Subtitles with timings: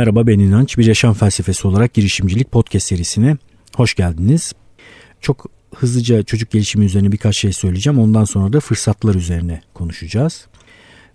[0.00, 0.78] Merhaba ben İnanç.
[0.78, 3.36] Bir yaşam felsefesi olarak girişimcilik podcast serisine
[3.76, 4.52] hoş geldiniz.
[5.20, 7.98] Çok hızlıca çocuk gelişimi üzerine birkaç şey söyleyeceğim.
[7.98, 10.46] Ondan sonra da fırsatlar üzerine konuşacağız.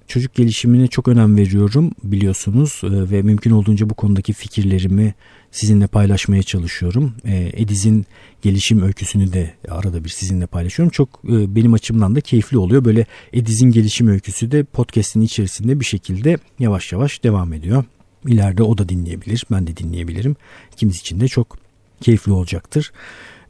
[0.07, 5.13] Çocuk gelişimine çok önem veriyorum biliyorsunuz e, ve mümkün olduğunca bu konudaki fikirlerimi
[5.51, 7.13] sizinle paylaşmaya çalışıyorum.
[7.25, 8.05] E, Ediz'in
[8.41, 10.91] gelişim öyküsünü de arada bir sizinle paylaşıyorum.
[10.91, 12.85] Çok e, benim açımdan da keyifli oluyor.
[12.85, 17.83] Böyle Ediz'in gelişim öyküsü de podcast'in içerisinde bir şekilde yavaş yavaş devam ediyor.
[18.27, 20.35] İleride o da dinleyebilir, ben de dinleyebilirim.
[20.73, 21.57] İkimiz için de çok
[22.01, 22.91] keyifli olacaktır.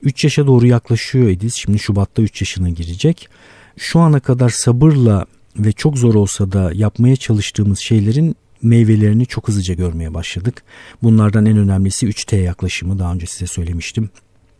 [0.01, 1.55] 3 yaşa doğru yaklaşıyor Ediz.
[1.55, 3.29] Şimdi Şubat'ta 3 yaşına girecek.
[3.77, 5.25] Şu ana kadar sabırla
[5.57, 10.63] ve çok zor olsa da yapmaya çalıştığımız şeylerin meyvelerini çok hızlıca görmeye başladık.
[11.03, 14.09] Bunlardan en önemlisi 3T yaklaşımı daha önce size söylemiştim.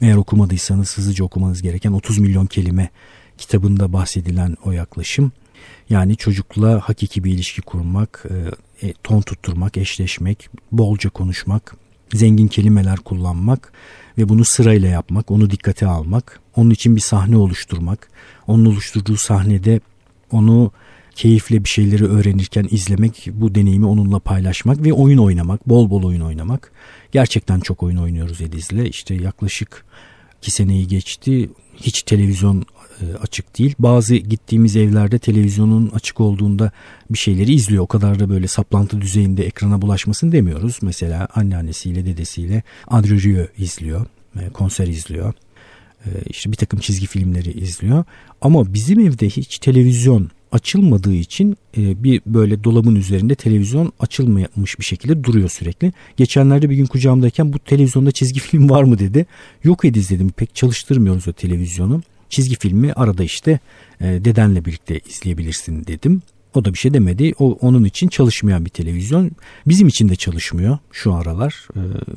[0.02, 2.90] Eğer okumadıysanız hızlıca okumanız gereken 30 milyon kelime
[3.38, 5.32] kitabında bahsedilen o yaklaşım.
[5.90, 8.26] Yani çocukla hakiki bir ilişki kurmak,
[8.84, 11.76] e, ton tutturmak, eşleşmek, bolca konuşmak,
[12.14, 13.74] zengin kelimeler kullanmak
[14.18, 18.10] ve bunu sırayla yapmak, onu dikkate almak, onun için bir sahne oluşturmak,
[18.48, 19.80] onun oluşturduğu sahnede
[20.32, 20.72] onu
[21.16, 26.22] keyifle bir şeyleri öğrenirken izlemek, bu deneyimi onunla paylaşmak ve oyun oynamak, bol bol oyun
[26.22, 26.72] oynamak.
[27.12, 28.86] Gerçekten çok oyun oynuyoruz Ediz'le.
[28.90, 29.86] İşte yaklaşık
[30.42, 31.50] iki seneyi geçti.
[31.76, 32.66] Hiç televizyon e,
[33.22, 33.76] açık değil.
[33.80, 36.72] Bazı gittiğimiz evlerde televizyonun açık olduğunda
[37.10, 37.84] bir şeyleri izliyor.
[37.84, 40.80] O kadar da böyle saplantı düzeyinde ekrana bulaşmasın demiyoruz.
[40.82, 44.06] Mesela anneannesiyle dedesiyle Andrew Rio izliyor.
[44.40, 45.34] E, konser izliyor.
[46.06, 48.04] E, işte bir takım çizgi filmleri izliyor.
[48.42, 55.24] Ama bizim evde hiç televizyon açılmadığı için bir böyle dolabın üzerinde televizyon açılmamış bir şekilde
[55.24, 55.94] duruyor sürekli.
[56.18, 59.26] Geçenlerde bir gün kucağımdayken bu televizyonda çizgi film var mı dedi.
[59.64, 63.60] Yok ediz dedim pek çalıştırmıyoruz o televizyonu çizgi filmi arada işte
[64.02, 66.22] e, dedenle birlikte izleyebilirsin dedim.
[66.56, 67.34] O da bir şey demedi.
[67.40, 69.32] O onun için çalışmayan bir televizyon.
[69.68, 71.68] Bizim için de çalışmıyor şu aralar.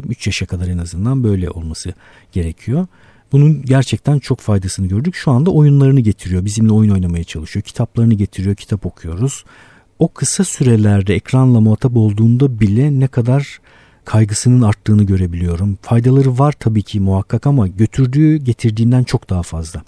[0.09, 1.95] 3 e, yaşa kadar en azından böyle olması
[2.33, 2.87] gerekiyor.
[3.33, 5.15] Bunun gerçekten çok faydasını gördük.
[5.15, 6.45] Şu anda oyunlarını getiriyor.
[6.45, 7.63] Bizimle oyun oynamaya çalışıyor.
[7.63, 8.55] Kitaplarını getiriyor.
[8.57, 9.45] Kitap okuyoruz.
[9.99, 13.61] O kısa sürelerde ekranla muhatap olduğunda bile ne kadar
[14.05, 15.79] kaygısının arttığını görebiliyorum.
[15.83, 19.83] Faydaları var tabii ki muhakkak ama götürdüğü getirdiğinden çok daha fazla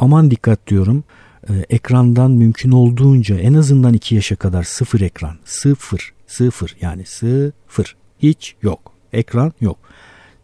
[0.00, 1.04] aman dikkat diyorum
[1.48, 5.36] e, ekrandan mümkün olduğunca en azından 2 yaşa kadar sıfır ekran.
[5.44, 6.12] Sıfır.
[6.26, 7.96] Sıfır yani sıfır.
[8.18, 8.92] Hiç yok.
[9.12, 9.78] Ekran yok.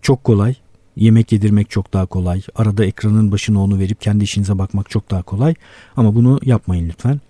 [0.03, 0.55] Çok kolay.
[0.97, 2.43] Yemek yedirmek çok daha kolay.
[2.55, 5.55] Arada ekranın başına onu verip kendi işinize bakmak çok daha kolay.
[5.97, 7.21] Ama bunu yapmayın lütfen.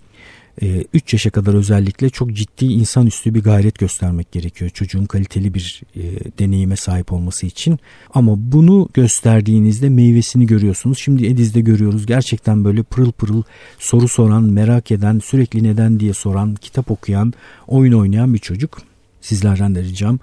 [0.63, 6.03] 3 yaşa kadar özellikle çok ciddi insanüstü bir gayret göstermek gerekiyor çocuğun kaliteli bir e,
[6.39, 7.79] deneyime sahip olması için.
[8.15, 10.99] Ama bunu gösterdiğinizde meyvesini görüyorsunuz.
[10.99, 13.43] Şimdi Ediz'de görüyoruz gerçekten böyle pırıl pırıl
[13.79, 17.33] soru soran, merak eden, sürekli neden diye soran, kitap okuyan,
[17.67, 18.83] oyun oynayan bir çocuk.
[19.21, 20.19] Sizlerden de ricam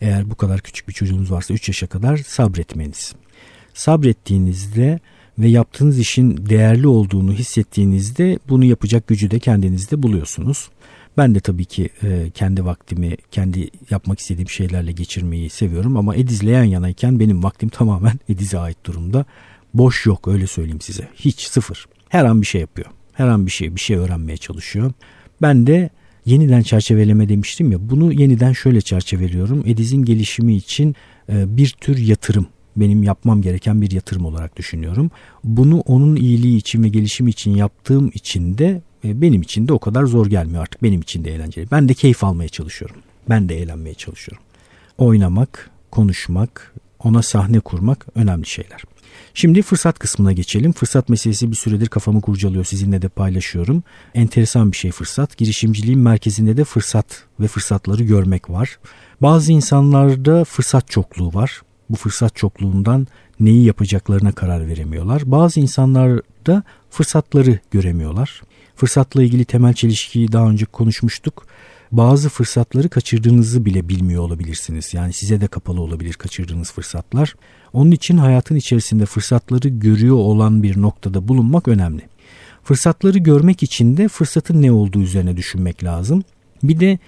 [0.00, 3.14] eğer bu kadar küçük bir çocuğunuz varsa 3 yaşa kadar sabretmeniz.
[3.74, 5.00] Sabrettiğinizde
[5.38, 10.68] ve yaptığınız işin değerli olduğunu hissettiğinizde bunu yapacak gücü de kendinizde buluyorsunuz.
[11.16, 16.42] Ben de tabii ki e, kendi vaktimi kendi yapmak istediğim şeylerle geçirmeyi seviyorum ama Ediz'le
[16.42, 19.24] yan yanayken benim vaktim tamamen Ediz'e ait durumda.
[19.74, 21.08] Boş yok öyle söyleyeyim size.
[21.14, 21.86] Hiç sıfır.
[22.08, 22.88] Her an bir şey yapıyor.
[23.12, 24.92] Her an bir şey bir şey öğrenmeye çalışıyor.
[25.42, 25.90] Ben de
[26.24, 29.62] yeniden çerçeveleme demiştim ya bunu yeniden şöyle çerçeveliyorum.
[29.66, 30.94] Ediz'in gelişimi için
[31.28, 32.46] e, bir tür yatırım
[32.80, 35.10] benim yapmam gereken bir yatırım olarak düşünüyorum.
[35.44, 39.78] Bunu onun iyiliği için ve gelişimi için yaptığım için de e, benim için de o
[39.78, 40.82] kadar zor gelmiyor artık.
[40.82, 41.70] Benim için de eğlenceli.
[41.70, 42.96] Ben de keyif almaya çalışıyorum.
[43.28, 44.44] Ben de eğlenmeye çalışıyorum.
[44.98, 46.74] Oynamak, konuşmak,
[47.04, 48.82] ona sahne kurmak önemli şeyler.
[49.34, 50.72] Şimdi fırsat kısmına geçelim.
[50.72, 52.64] Fırsat meselesi bir süredir kafamı kurcalıyor.
[52.64, 53.82] Sizinle de paylaşıyorum.
[54.14, 55.36] Enteresan bir şey fırsat.
[55.36, 58.78] Girişimciliğin merkezinde de fırsat ve fırsatları görmek var.
[59.22, 63.06] Bazı insanlarda fırsat çokluğu var bu fırsat çokluğundan
[63.40, 65.22] neyi yapacaklarına karar veremiyorlar.
[65.26, 68.42] Bazı insanlar da fırsatları göremiyorlar.
[68.76, 71.46] Fırsatla ilgili temel çelişkiyi daha önce konuşmuştuk.
[71.92, 74.94] Bazı fırsatları kaçırdığınızı bile bilmiyor olabilirsiniz.
[74.94, 77.34] Yani size de kapalı olabilir kaçırdığınız fırsatlar.
[77.72, 82.02] Onun için hayatın içerisinde fırsatları görüyor olan bir noktada bulunmak önemli.
[82.64, 86.22] Fırsatları görmek için de fırsatın ne olduğu üzerine düşünmek lazım.
[86.62, 86.98] Bir de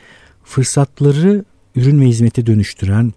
[0.44, 1.44] fırsatları
[1.74, 3.12] ürün ve hizmete dönüştüren,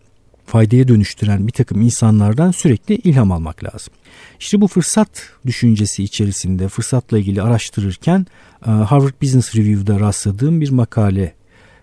[0.46, 3.94] faydaya dönüştüren bir takım insanlardan sürekli ilham almak lazım.
[4.40, 8.26] İşte bu fırsat düşüncesi içerisinde fırsatla ilgili araştırırken
[8.68, 11.34] e, Harvard Business Review'da rastladığım bir makale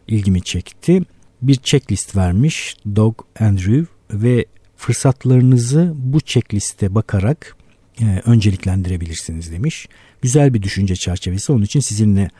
[0.08, 1.02] ilgimi çekti.
[1.42, 4.44] Bir checklist vermiş Doug Andrew ve
[4.76, 7.56] fırsatlarınızı bu checkliste bakarak
[8.00, 9.88] e, önceliklendirebilirsiniz demiş.
[10.22, 12.30] Güzel bir düşünce çerçevesi onun için sizinle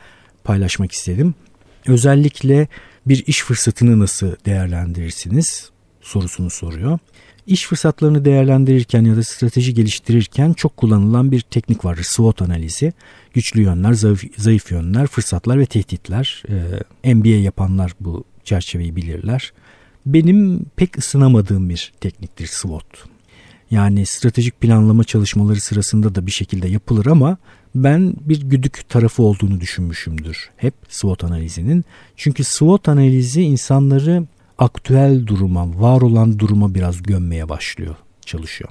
[0.43, 1.35] paylaşmak istedim.
[1.87, 2.67] Özellikle
[3.05, 5.71] Bir iş fırsatını nasıl değerlendirirsiniz
[6.01, 6.99] sorusunu soruyor.
[7.47, 12.03] İş fırsatlarını değerlendirirken ya da strateji geliştirirken çok kullanılan bir teknik vardır.
[12.03, 12.93] SWOT analizi.
[13.33, 16.43] Güçlü yönler, zayıf, zayıf yönler, fırsatlar ve tehditler.
[17.03, 19.53] Ee, MBA yapanlar bu çerçeveyi bilirler.
[20.05, 22.85] Benim pek ısınamadığım bir tekniktir SWOT.
[23.71, 27.37] Yani stratejik planlama çalışmaları sırasında da bir şekilde yapılır ama
[27.75, 31.85] ben bir güdük tarafı olduğunu düşünmüşümdür hep SWOT analizinin.
[32.15, 34.23] Çünkü SWOT analizi insanları
[34.61, 38.69] aktüel duruma, var olan duruma biraz gömmeye başlıyor, çalışıyor.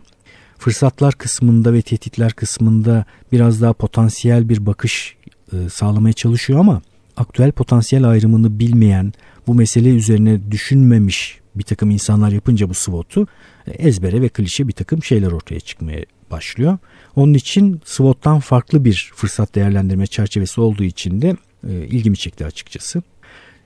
[0.58, 5.16] Fırsatlar kısmında ve tehditler kısmında biraz daha potansiyel bir bakış
[5.52, 6.82] e, sağlamaya çalışıyor ama
[7.16, 9.12] aktüel potansiyel ayrımını bilmeyen,
[9.46, 13.26] bu mesele üzerine düşünmemiş bir takım insanlar yapınca bu SWOT'u
[13.66, 16.78] e, ezbere ve klişe bir takım şeyler ortaya çıkmaya başlıyor.
[17.16, 21.36] Onun için SWOT'tan farklı bir fırsat değerlendirme çerçevesi olduğu için de
[21.68, 23.02] e, ilgimi çekti açıkçası.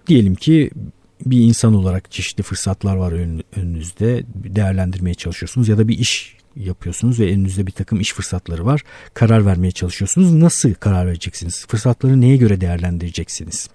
[0.07, 0.71] Diyelim ki
[1.27, 3.13] bir insan olarak çeşitli fırsatlar var
[3.57, 8.83] önünüzde değerlendirmeye çalışıyorsunuz ya da bir iş yapıyorsunuz ve elinizde bir takım iş fırsatları var.
[9.15, 10.33] Karar vermeye çalışıyorsunuz.
[10.33, 11.67] Nasıl karar vereceksiniz?
[11.67, 13.69] Fırsatları neye göre değerlendireceksiniz?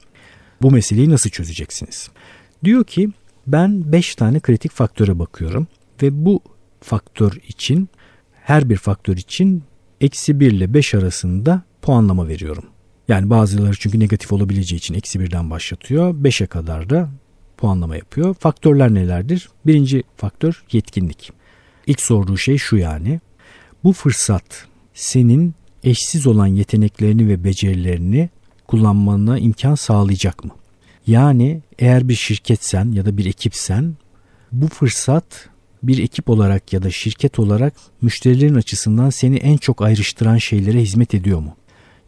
[0.61, 2.09] Bu meseleyi nasıl çözeceksiniz?
[2.63, 3.09] Diyor ki
[3.47, 5.67] ben 5 tane kritik faktöre bakıyorum
[6.01, 6.41] ve bu
[6.81, 7.89] faktör için
[8.33, 9.63] her bir faktör için
[10.01, 12.65] eksi 1 ile 5 arasında puanlama veriyorum.
[13.07, 16.13] Yani bazıları çünkü negatif olabileceği için eksi 1'den başlatıyor.
[16.13, 17.09] 5'e kadar da
[17.59, 18.33] puanlama yapıyor.
[18.33, 19.49] Faktörler nelerdir?
[19.65, 21.31] Birinci faktör yetkinlik.
[21.87, 23.19] İlk sorduğu şey şu yani.
[23.83, 25.53] Bu fırsat senin
[25.83, 28.29] eşsiz olan yeteneklerini ve becerilerini
[28.67, 30.51] kullanmana imkan sağlayacak mı?
[31.07, 33.95] Yani eğer bir şirketsen ya da bir ekipsen
[34.51, 35.49] bu fırsat
[35.83, 41.13] bir ekip olarak ya da şirket olarak müşterilerin açısından seni en çok ayrıştıran şeylere hizmet
[41.13, 41.55] ediyor mu?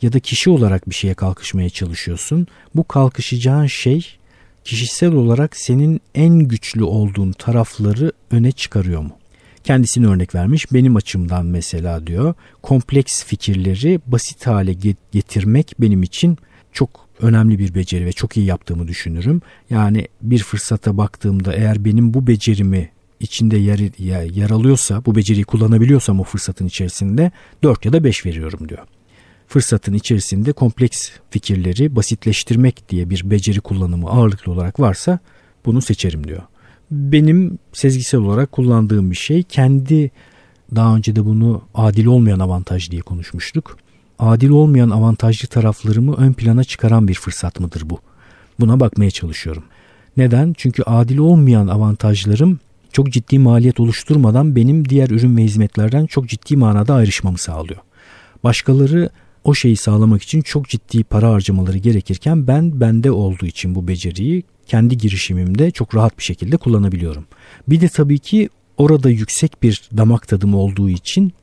[0.01, 2.47] Ya da kişi olarak bir şeye kalkışmaya çalışıyorsun.
[2.75, 4.17] Bu kalkışacağın şey
[4.63, 9.11] kişisel olarak senin en güçlü olduğun tarafları öne çıkarıyor mu?
[9.63, 10.73] Kendisini örnek vermiş.
[10.73, 14.73] Benim açımdan mesela diyor kompleks fikirleri basit hale
[15.11, 16.37] getirmek benim için
[16.71, 16.89] çok
[17.21, 19.41] önemli bir beceri ve çok iyi yaptığımı düşünürüm.
[19.69, 23.79] Yani bir fırsata baktığımda eğer benim bu becerimi içinde yer,
[24.25, 27.31] yer alıyorsa, bu beceriyi kullanabiliyorsam o fırsatın içerisinde
[27.63, 28.87] 4 ya da 5 veriyorum diyor.
[29.51, 35.19] Fırsatın içerisinde kompleks fikirleri basitleştirmek diye bir beceri kullanımı ağırlıklı olarak varsa
[35.65, 36.41] bunu seçerim diyor.
[36.91, 40.11] Benim sezgisel olarak kullandığım bir şey kendi
[40.75, 43.77] daha önce de bunu adil olmayan avantaj diye konuşmuştuk
[44.19, 47.99] adil olmayan avantajlı taraflarımı ön plana çıkaran bir fırsat mıdır bu?
[48.59, 49.63] Buna bakmaya çalışıyorum.
[50.17, 50.53] Neden?
[50.57, 52.59] Çünkü adil olmayan avantajlarım
[52.91, 57.79] çok ciddi maliyet oluşturmadan benim diğer ürün ve hizmetlerden çok ciddi manada ayrışmamı sağlıyor.
[58.43, 59.09] Başkaları
[59.43, 64.43] o şeyi sağlamak için çok ciddi para harcamaları gerekirken ben bende olduğu için bu beceriyi
[64.65, 67.25] kendi girişimimde çok rahat bir şekilde kullanabiliyorum.
[67.67, 71.33] Bir de tabii ki orada yüksek bir damak tadım olduğu için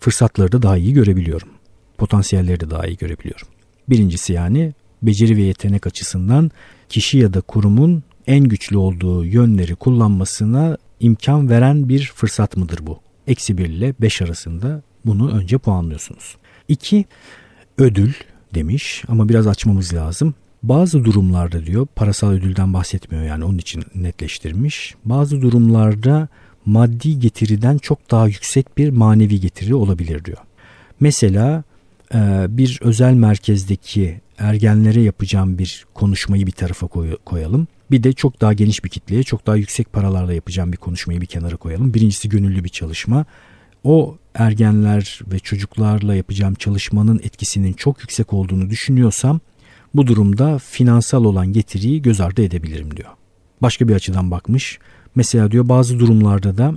[0.00, 1.48] fırsatları da daha iyi görebiliyorum
[1.98, 3.48] potansiyelleri de daha iyi görebiliyorum.
[3.88, 6.50] Birincisi yani beceri ve yetenek açısından
[6.88, 13.00] kişi ya da kurumun en güçlü olduğu yönleri kullanmasına imkan veren bir fırsat mıdır bu?
[13.26, 16.36] Eksi 1 ile 5 arasında bunu önce puanlıyorsunuz.
[16.68, 17.04] 2.
[17.78, 18.12] Ödül
[18.54, 20.34] demiş ama biraz açmamız lazım.
[20.62, 24.94] Bazı durumlarda diyor parasal ödülden bahsetmiyor yani onun için netleştirmiş.
[25.04, 26.28] Bazı durumlarda
[26.66, 30.38] maddi getiriden çok daha yüksek bir manevi getiri olabilir diyor.
[31.00, 31.64] Mesela
[32.14, 36.86] ee, bir özel merkezdeki ergenlere yapacağım bir konuşmayı bir tarafa
[37.24, 37.68] koyalım.
[37.90, 41.26] Bir de çok daha geniş bir kitleye çok daha yüksek paralarla yapacağım bir konuşmayı bir
[41.26, 41.94] kenara koyalım.
[41.94, 43.24] Birincisi gönüllü bir çalışma.
[43.84, 49.40] O ergenler ve çocuklarla yapacağım çalışmanın etkisinin çok yüksek olduğunu düşünüyorsam
[49.94, 53.10] bu durumda finansal olan getiriyi göz ardı edebilirim diyor.
[53.62, 54.78] Başka bir açıdan bakmış.
[55.14, 56.74] Mesela diyor bazı durumlarda da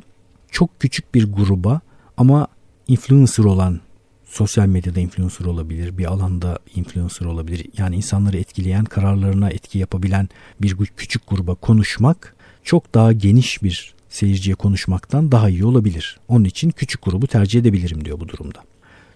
[0.51, 1.82] çok küçük bir gruba
[2.18, 2.48] ama
[2.88, 3.79] influencer olan
[4.25, 7.65] sosyal medyada influencer olabilir, bir alanda influencer olabilir.
[7.77, 10.29] Yani insanları etkileyen, kararlarına etki yapabilen
[10.62, 16.20] bir küçük gruba konuşmak çok daha geniş bir seyirciye konuşmaktan daha iyi olabilir.
[16.28, 18.60] Onun için küçük grubu tercih edebilirim diyor bu durumda.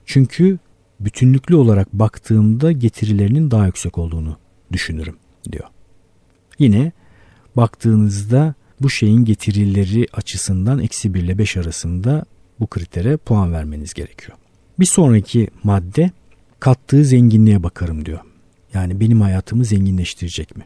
[0.05, 0.59] Çünkü
[0.99, 4.37] bütünlüklü olarak baktığımda getirilerinin daha yüksek olduğunu
[4.71, 5.15] düşünürüm
[5.51, 5.65] diyor.
[6.59, 6.91] Yine
[7.55, 12.25] baktığınızda bu şeyin getirileri açısından eksi 1 ile 5 arasında
[12.59, 14.37] bu kritere puan vermeniz gerekiyor.
[14.79, 16.11] Bir sonraki madde
[16.59, 18.19] kattığı zenginliğe bakarım diyor.
[18.73, 20.63] Yani benim hayatımı zenginleştirecek mi?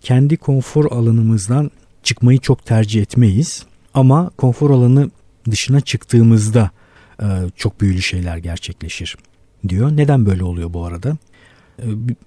[0.00, 1.70] Kendi konfor alanımızdan
[2.02, 5.10] çıkmayı çok tercih etmeyiz ama konfor alanı
[5.50, 6.70] dışına çıktığımızda
[7.22, 7.26] e,
[7.56, 9.16] çok büyülü şeyler gerçekleşir
[9.68, 9.96] diyor.
[9.96, 11.16] Neden böyle oluyor bu arada?
[11.78, 11.86] E,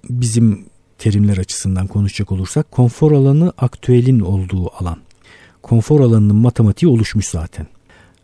[0.10, 0.65] bizim
[0.98, 4.98] terimler açısından konuşacak olursak konfor alanı aktüelin olduğu alan.
[5.62, 7.68] Konfor alanının matematiği oluşmuş zaten.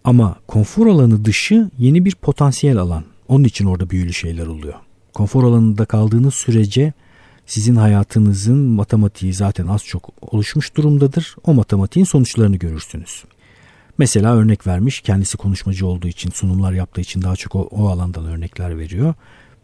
[0.03, 3.03] Ama konfor alanı dışı yeni bir potansiyel alan.
[3.27, 4.74] Onun için orada büyülü şeyler oluyor.
[5.13, 6.94] Konfor alanında kaldığınız sürece
[7.50, 11.36] sizin hayatınızın matematiği zaten az çok oluşmuş durumdadır.
[11.44, 13.24] O matematiğin sonuçlarını görürsünüz.
[13.98, 18.25] Mesela örnek vermiş kendisi konuşmacı olduğu için sunumlar yaptığı için daha çok o, o alandan
[18.25, 19.13] örnekler veriyor.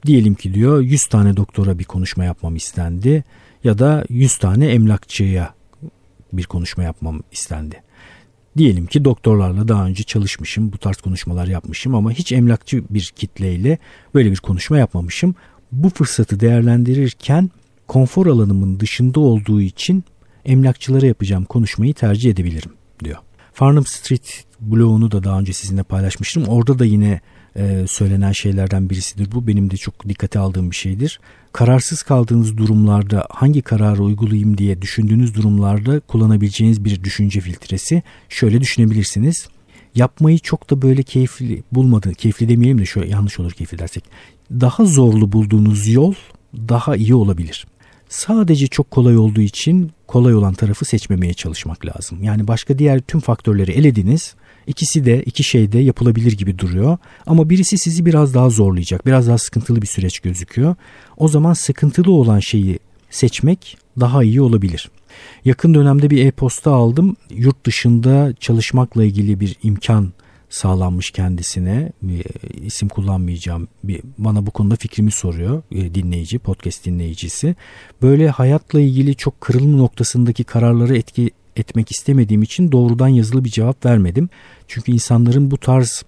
[0.05, 3.23] Diyelim ki diyor 100 tane doktora bir konuşma yapmam istendi
[3.63, 5.53] ya da 100 tane emlakçıya
[6.33, 7.81] bir konuşma yapmam istendi.
[8.57, 13.77] Diyelim ki doktorlarla daha önce çalışmışım, bu tarz konuşmalar yapmışım ama hiç emlakçı bir kitleyle
[14.13, 15.35] böyle bir konuşma yapmamışım.
[15.71, 17.49] Bu fırsatı değerlendirirken
[17.87, 20.03] konfor alanımın dışında olduğu için
[20.45, 22.71] emlakçılara yapacağım konuşmayı tercih edebilirim
[23.03, 23.17] diyor.
[23.53, 26.43] Farnham Street bloğunu da daha önce sizinle paylaşmıştım.
[26.47, 27.21] Orada da yine
[27.57, 29.47] e, söylenen şeylerden birisidir bu.
[29.47, 31.19] Benim de çok dikkate aldığım bir şeydir.
[31.53, 39.47] Kararsız kaldığınız durumlarda hangi kararı uygulayayım diye düşündüğünüz durumlarda kullanabileceğiniz bir düşünce filtresi şöyle düşünebilirsiniz.
[39.95, 42.13] Yapmayı çok da böyle keyifli bulmadı.
[42.13, 44.03] Keyifli demeyelim de şöyle yanlış olur keyifli dersek.
[44.51, 46.13] Daha zorlu bulduğunuz yol
[46.55, 47.67] daha iyi olabilir.
[48.09, 52.23] Sadece çok kolay olduğu için kolay olan tarafı seçmemeye çalışmak lazım.
[52.23, 54.35] Yani başka diğer tüm faktörleri elediniz.
[54.67, 56.97] İkisi de iki şey de yapılabilir gibi duruyor.
[57.25, 59.05] Ama birisi sizi biraz daha zorlayacak.
[59.05, 60.75] Biraz daha sıkıntılı bir süreç gözüküyor.
[61.17, 64.89] O zaman sıkıntılı olan şeyi seçmek daha iyi olabilir.
[65.45, 67.15] Yakın dönemde bir e-posta aldım.
[67.29, 70.13] Yurt dışında çalışmakla ilgili bir imkan
[70.49, 71.91] sağlanmış kendisine.
[72.01, 72.25] Bir
[72.65, 73.67] isim kullanmayacağım.
[73.83, 77.55] Bir, bana bu konuda fikrimi soruyor e, dinleyici, podcast dinleyicisi.
[78.01, 83.85] Böyle hayatla ilgili çok kırılma noktasındaki kararları etki etmek istemediğim için doğrudan yazılı bir cevap
[83.85, 84.29] vermedim.
[84.67, 86.03] Çünkü insanların bu tarz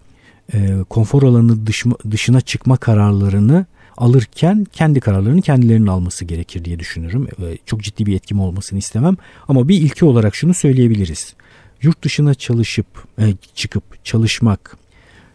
[0.54, 3.66] e, konfor alanı dış, dışına çıkma kararlarını
[3.98, 7.28] alırken kendi kararlarını kendilerinin alması gerekir diye düşünürüm.
[7.40, 9.18] E, çok ciddi bir etkim olmasını istemem.
[9.48, 11.36] Ama bir ilki olarak şunu söyleyebiliriz
[11.82, 12.88] yurt dışına çalışıp
[13.20, 14.78] e, çıkıp çalışmak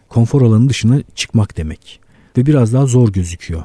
[0.09, 1.99] konfor alanı dışına çıkmak demek
[2.37, 3.63] ve biraz daha zor gözüküyor.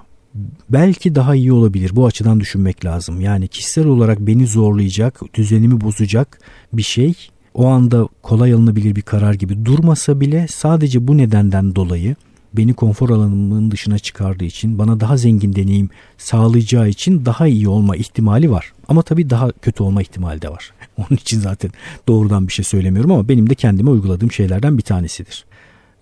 [0.70, 1.90] Belki daha iyi olabilir.
[1.96, 3.20] Bu açıdan düşünmek lazım.
[3.20, 6.38] Yani kişisel olarak beni zorlayacak, düzenimi bozacak
[6.72, 7.14] bir şey
[7.54, 12.16] o anda kolay alınabilir bir karar gibi durmasa bile sadece bu nedenden dolayı
[12.58, 17.96] beni konfor alanımın dışına çıkardığı için bana daha zengin deneyim sağlayacağı için daha iyi olma
[17.96, 18.72] ihtimali var.
[18.88, 20.72] Ama tabii daha kötü olma ihtimali de var.
[20.96, 21.70] Onun için zaten
[22.08, 25.44] doğrudan bir şey söylemiyorum ama benim de kendime uyguladığım şeylerden bir tanesidir.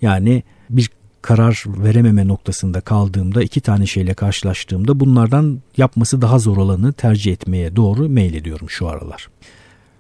[0.02, 0.90] Yani bir
[1.22, 7.76] karar verememe noktasında kaldığımda iki tane şeyle karşılaştığımda bunlardan yapması daha zor olanı tercih etmeye
[7.76, 9.28] doğru meylediyorum şu aralar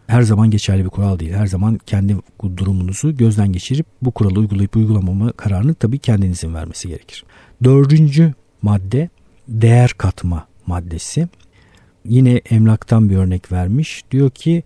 [0.06, 1.32] her zaman geçerli bir kural değil.
[1.32, 2.16] Her zaman kendi
[2.56, 7.24] durumunuzu gözden geçirip bu kuralı uygulayıp uygulamama kararını tabii kendinizin vermesi gerekir.
[7.64, 9.08] Dördüncü madde
[9.48, 11.28] değer katma maddesi.
[12.04, 14.04] Yine emlaktan bir örnek vermiş.
[14.10, 14.62] Diyor ki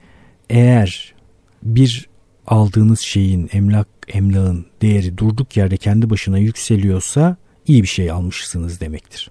[0.50, 1.14] eğer
[1.62, 2.08] bir
[2.46, 9.30] aldığınız şeyin emlak emlakın değeri durduk yerde kendi başına yükseliyorsa iyi bir şey almışsınız demektir.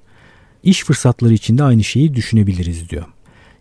[0.64, 3.06] İş fırsatları için de aynı şeyi düşünebiliriz diyor.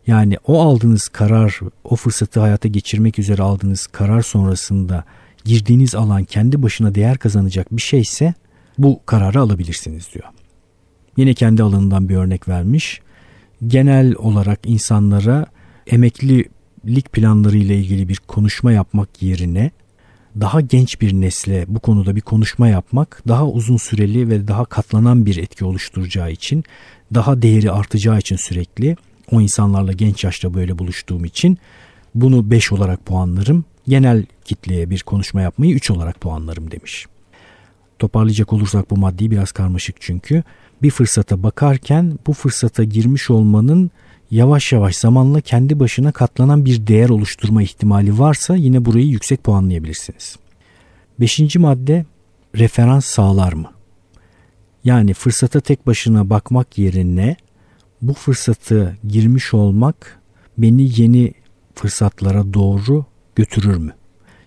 [0.08, 5.04] Yani o aldığınız karar, o fırsatı hayata geçirmek üzere aldığınız karar sonrasında
[5.44, 8.34] girdiğiniz alan kendi başına değer kazanacak bir şeyse
[8.78, 10.24] bu kararı alabilirsiniz diyor.
[11.16, 13.00] Yine kendi alanından bir örnek vermiş.
[13.66, 15.46] Genel olarak insanlara
[15.86, 19.70] emeklilik planları ile ilgili bir konuşma yapmak yerine
[20.40, 25.26] daha genç bir nesle bu konuda bir konuşma yapmak daha uzun süreli ve daha katlanan
[25.26, 26.64] bir etki oluşturacağı için
[27.14, 28.96] daha değeri artacağı için sürekli
[29.32, 31.58] o insanlarla genç yaşta böyle buluştuğum için
[32.14, 33.64] bunu 5 olarak puanlarım.
[33.88, 37.06] Genel kitleye bir konuşma yapmayı 3 olarak puanlarım demiş.
[37.98, 40.42] Toparlayacak olursak bu maddeyi biraz karmaşık çünkü.
[40.82, 43.90] Bir fırsata bakarken bu fırsata girmiş olmanın
[44.30, 50.36] yavaş yavaş zamanla kendi başına katlanan bir değer oluşturma ihtimali varsa yine burayı yüksek puanlayabilirsiniz.
[51.20, 52.06] Beşinci madde
[52.54, 53.72] referans sağlar mı?
[54.84, 57.36] Yani fırsata tek başına bakmak yerine
[58.02, 60.20] bu fırsatı girmiş olmak
[60.58, 61.32] beni yeni
[61.74, 63.04] fırsatlara doğru
[63.36, 63.92] götürür mü?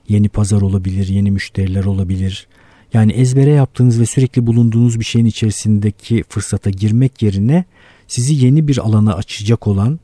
[0.07, 2.47] Yeni pazar olabilir, yeni müşteriler olabilir.
[2.93, 7.65] Yani ezbere yaptığınız ve sürekli bulunduğunuz bir şeyin içerisindeki fırsata girmek yerine
[8.07, 9.99] sizi yeni bir alana açacak olan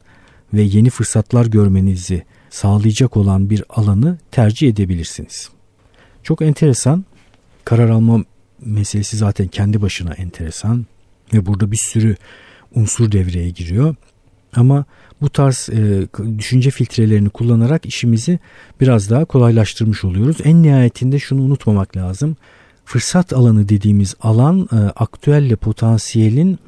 [0.53, 5.49] ve yeni fırsatlar görmenizi sağlayacak olan bir alanı tercih edebilirsiniz.
[6.23, 7.05] Çok enteresan.
[7.65, 8.23] Karar alma
[8.65, 10.85] meselesi zaten kendi başına enteresan
[11.33, 12.15] ve burada bir sürü
[12.77, 13.95] unsur devreye giriyor.
[14.55, 14.85] Ama
[15.21, 16.07] bu tarz e,
[16.37, 18.39] düşünce filtrelerini kullanarak işimizi
[18.81, 20.37] biraz daha kolaylaştırmış oluyoruz.
[20.43, 22.35] En nihayetinde şunu unutmamak lazım.
[22.85, 26.59] Fırsat alanı dediğimiz alan e, aktüelle potansiyelin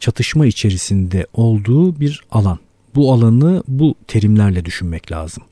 [0.00, 2.58] çatışma içerisinde olduğu bir alan.
[2.94, 5.44] bu alanı bu terimlerle düşünmek lazım.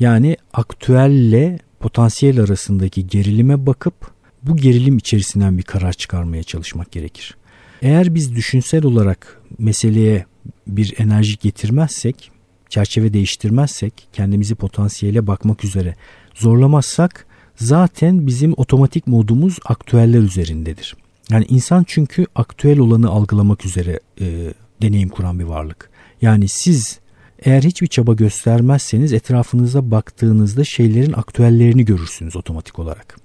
[0.00, 3.94] Yani aktüelle potansiyel arasındaki gerilime bakıp
[4.42, 7.36] bu gerilim içerisinden bir karar çıkarmaya çalışmak gerekir.
[7.82, 10.24] Eğer biz düşünsel olarak meseleye
[10.66, 12.30] bir enerji getirmezsek,
[12.68, 15.94] çerçeve değiştirmezsek, kendimizi potansiyele bakmak üzere
[16.34, 20.96] zorlamazsak zaten bizim otomatik modumuz aktüeller üzerindedir.
[21.30, 25.90] Yani insan çünkü aktüel olanı algılamak üzere e, deneyim kuran bir varlık.
[26.22, 27.00] Yani siz
[27.38, 33.16] eğer hiçbir çaba göstermezseniz etrafınıza baktığınızda şeylerin aktüellerini görürsünüz otomatik olarak.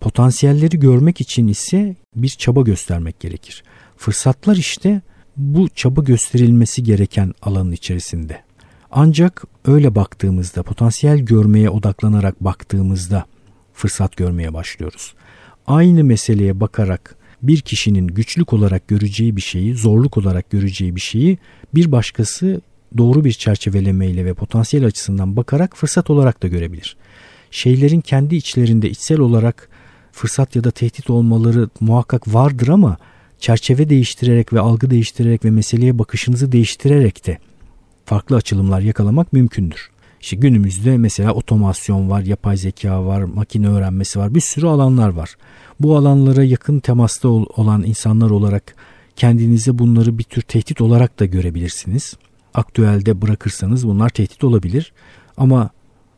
[0.00, 3.62] Potansiyelleri görmek için ise bir çaba göstermek gerekir.
[4.02, 5.00] Fırsatlar işte
[5.36, 8.42] bu çaba gösterilmesi gereken alanın içerisinde.
[8.90, 13.24] Ancak öyle baktığımızda, potansiyel görmeye odaklanarak baktığımızda
[13.74, 15.14] fırsat görmeye başlıyoruz.
[15.66, 21.38] Aynı meseleye bakarak bir kişinin güçlük olarak göreceği bir şeyi, zorluk olarak göreceği bir şeyi
[21.74, 22.60] bir başkası
[22.98, 26.96] doğru bir çerçevelemeyle ve potansiyel açısından bakarak fırsat olarak da görebilir.
[27.50, 29.68] Şeylerin kendi içlerinde içsel olarak
[30.12, 32.96] fırsat ya da tehdit olmaları muhakkak vardır ama
[33.42, 37.38] çerçeve değiştirerek ve algı değiştirerek ve meseleye bakışınızı değiştirerek de
[38.04, 39.90] farklı açılımlar yakalamak mümkündür.
[40.20, 45.36] İşte günümüzde mesela otomasyon var, yapay zeka var, makine öğrenmesi var, bir sürü alanlar var.
[45.80, 48.74] Bu alanlara yakın temasta olan insanlar olarak
[49.16, 52.14] kendinize bunları bir tür tehdit olarak da görebilirsiniz.
[52.54, 54.92] Aktüelde bırakırsanız bunlar tehdit olabilir.
[55.36, 55.70] Ama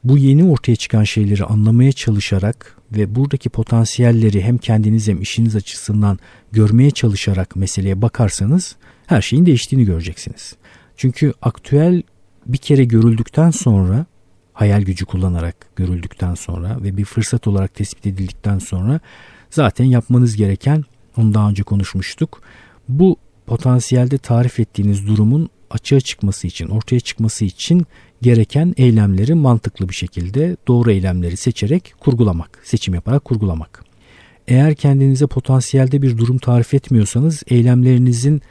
[0.04, 6.18] bu yeni ortaya çıkan şeyleri anlamaya çalışarak ve buradaki potansiyelleri hem kendiniz hem işiniz açısından
[6.52, 8.76] görmeye çalışarak meseleye bakarsanız
[9.06, 10.56] her şeyin değiştiğini göreceksiniz.
[10.96, 12.02] Çünkü aktüel
[12.46, 14.06] bir kere görüldükten sonra
[14.52, 19.00] hayal gücü kullanarak görüldükten sonra ve bir fırsat olarak tespit edildikten sonra
[19.50, 20.84] zaten yapmanız gereken
[21.16, 22.42] onu daha önce konuşmuştuk.
[22.88, 27.86] Bu potansiyelde tarif ettiğiniz durumun açığa çıkması için, ortaya çıkması için
[28.22, 33.84] gereken eylemleri mantıklı bir şekilde doğru eylemleri seçerek kurgulamak, seçim yaparak kurgulamak.
[34.48, 38.42] Eğer kendinize potansiyelde bir durum tarif etmiyorsanız eylemlerinizin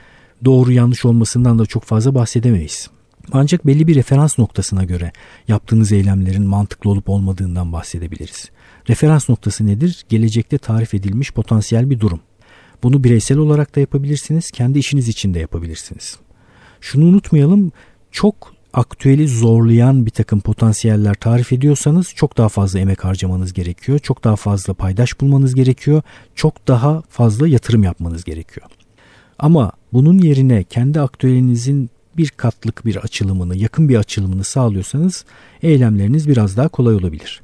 [0.46, 2.90] doğru yanlış olmasından da çok fazla bahsedemeyiz.
[3.32, 5.12] Ancak belli bir referans noktasına göre
[5.48, 8.50] yaptığınız eylemlerin mantıklı olup olmadığından bahsedebiliriz.
[8.90, 10.06] Referans noktası nedir?
[10.10, 12.20] Gelecekte tarif edilmiş potansiyel bir durum.
[12.84, 16.20] Bunu bireysel olarak da yapabilirsiniz, kendi işiniz için de yapabilirsiniz.
[16.82, 17.72] Şunu unutmayalım,
[18.12, 24.00] çok aktüeli zorlayan bir takım potansiyeller tarif ediyorsanız çok daha fazla emek harcamanız gerekiyor.
[24.00, 26.02] Çok daha fazla paydaş bulmanız gerekiyor.
[26.36, 28.68] Çok daha fazla yatırım yapmanız gerekiyor.
[29.40, 35.26] Ama bunun yerine kendi aktüelinizin bir katlık bir açılımını, yakın bir açılımını sağlıyorsanız
[35.64, 37.42] eylemleriniz biraz daha kolay olabilir.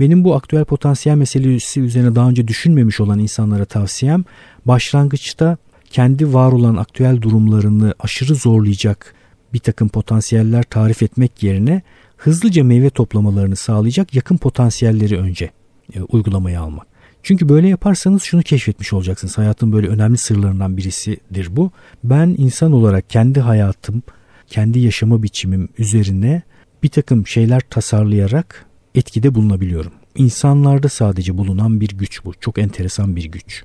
[0.00, 4.24] Benim bu aktüel potansiyel meselesi üzerine daha önce düşünmemiş olan insanlara tavsiyem
[4.66, 5.56] başlangıçta
[5.90, 9.14] kendi var olan aktüel durumlarını aşırı zorlayacak
[9.54, 11.82] bir takım potansiyeller tarif etmek yerine
[12.16, 15.50] hızlıca meyve toplamalarını sağlayacak yakın potansiyelleri önce
[15.94, 16.86] e, uygulamaya almak.
[17.22, 19.38] Çünkü böyle yaparsanız şunu keşfetmiş olacaksınız.
[19.38, 21.70] Hayatın böyle önemli sırlarından birisidir bu.
[22.04, 24.02] Ben insan olarak kendi hayatım,
[24.46, 26.42] kendi yaşama biçimim üzerine
[26.82, 29.92] bir takım şeyler tasarlayarak etkide bulunabiliyorum.
[30.14, 32.34] İnsanlarda sadece bulunan bir güç bu.
[32.40, 33.64] Çok enteresan bir güç.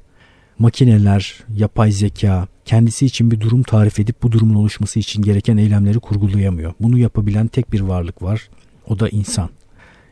[0.60, 6.00] Makineler, yapay zeka kendisi için bir durum tarif edip bu durumun oluşması için gereken eylemleri
[6.00, 6.74] kurgulayamıyor.
[6.80, 8.50] Bunu yapabilen tek bir varlık var.
[8.88, 9.50] O da insan.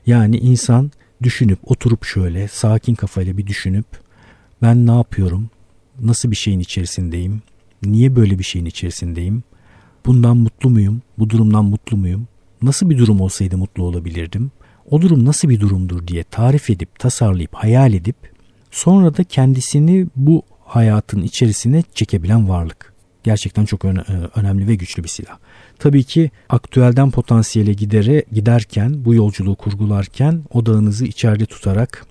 [0.06, 0.92] Yani insan
[1.24, 3.86] düşünüp oturup şöyle sakin kafayla bir düşünüp
[4.62, 5.50] ben ne yapıyorum?
[6.02, 7.42] Nasıl bir şeyin içerisindeyim?
[7.84, 9.44] Niye böyle bir şeyin içerisindeyim?
[10.06, 11.02] Bundan mutlu muyum?
[11.18, 12.28] Bu durumdan mutlu muyum?
[12.62, 14.52] Nasıl bir durum olsaydı mutlu olabilirdim?
[14.90, 18.16] O durum nasıl bir durumdur diye tarif edip, tasarlayıp, hayal edip
[18.72, 22.94] sonra da kendisini bu hayatın içerisine çekebilen varlık.
[23.24, 23.86] Gerçekten çok
[24.36, 25.38] önemli ve güçlü bir silah.
[25.80, 32.06] Tabii ki aktüelden potansiyele gidere giderken bu yolculuğu kurgularken odağınızı içeride tutarak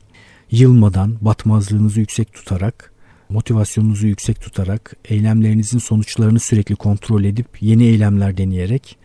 [0.51, 2.93] yılmadan batmazlığınızı yüksek tutarak
[3.29, 8.97] motivasyonunuzu yüksek tutarak eylemlerinizin sonuçlarını sürekli kontrol edip yeni eylemler deneyerek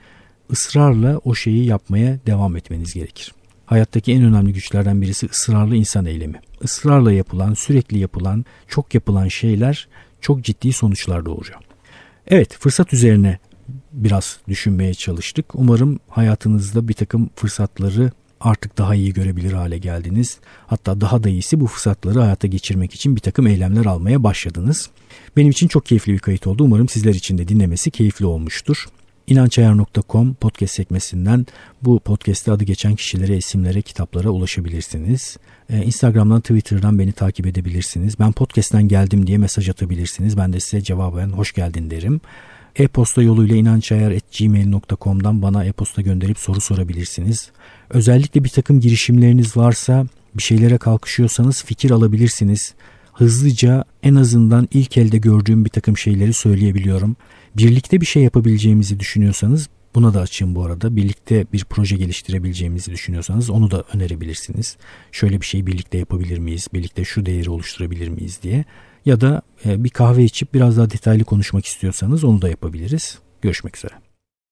[0.52, 3.32] ısrarla o şeyi yapmaya devam etmeniz gerekir.
[3.70, 6.42] Hayattaki en önemli güçlerden birisi ısrarlı insan eylemi.
[6.64, 9.88] Israrla yapılan, sürekli yapılan, çok yapılan şeyler
[10.22, 11.60] çok ciddi sonuçlar doğuruyor.
[12.28, 13.40] Evet, fırsat üzerine
[13.92, 15.46] biraz düşünmeye çalıştık.
[15.54, 20.38] Umarım hayatınızda bir takım fırsatları artık daha iyi görebilir hale geldiniz.
[20.68, 24.90] Hatta daha da iyisi bu fırsatları hayata geçirmek için bir takım eylemler almaya başladınız.
[25.38, 26.64] Benim için çok keyifli bir kayıt oldu.
[26.64, 28.86] Umarım sizler için de dinlemesi keyifli olmuştur.
[29.30, 31.46] İnançayar.com podcast sekmesinden
[31.82, 35.38] bu podcast'te adı geçen kişilere, isimlere, kitaplara ulaşabilirsiniz.
[35.70, 38.20] Ee, Instagram'dan, Twitter'dan beni takip edebilirsiniz.
[38.20, 40.38] Ben podcast'ten geldim diye mesaj atabilirsiniz.
[40.38, 42.22] Ben de size cevaben hoş geldin derim.
[42.76, 47.52] e-posta yoluyla inançayar.gmail.com'dan bana e-posta gönderip soru sorabilirsiniz.
[47.90, 52.74] Özellikle bir takım girişimleriniz varsa bir şeylere kalkışıyorsanız fikir alabilirsiniz.
[53.14, 57.16] Hızlıca en azından ilk elde gördüğüm bir takım şeyleri söyleyebiliyorum.
[57.58, 60.96] Birlikte bir şey yapabileceğimizi düşünüyorsanız Buna da açayım bu arada.
[60.96, 64.78] Birlikte bir proje geliştirebileceğimizi düşünüyorsanız onu da önerebilirsiniz.
[65.12, 66.68] Şöyle bir şeyi birlikte yapabilir miyiz?
[66.74, 68.66] Birlikte şu değeri oluşturabilir miyiz diye.
[69.06, 73.20] Ya da e, bir kahve içip biraz daha detaylı konuşmak istiyorsanız onu da yapabiliriz.
[73.42, 74.09] Görüşmek üzere.